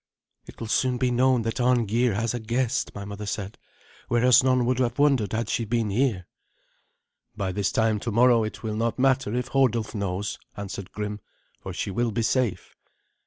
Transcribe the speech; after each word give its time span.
"It 0.47 0.59
will 0.59 0.65
soon 0.65 0.97
be 0.97 1.11
known 1.11 1.43
that 1.43 1.61
Arngeir 1.61 2.15
has 2.15 2.33
a 2.33 2.39
guest," 2.39 2.95
my 2.95 3.05
mother 3.05 3.27
said, 3.27 3.59
"whereas 4.07 4.43
none 4.43 4.65
would 4.65 4.79
have 4.79 4.97
wondered 4.97 5.31
had 5.31 5.47
she 5.47 5.63
been 5.63 5.91
here." 5.91 6.25
"By 7.37 7.51
this 7.51 7.71
time 7.71 7.99
tomorrow 7.99 8.43
it 8.43 8.63
will 8.63 8.75
not 8.75 8.97
matter 8.97 9.35
if 9.35 9.49
Hodulf 9.49 9.93
knows," 9.93 10.39
answered 10.57 10.91
Grim, 10.91 11.19
"for 11.59 11.71
she 11.71 11.91
will 11.91 12.09
be 12.09 12.23
safe." 12.23 12.75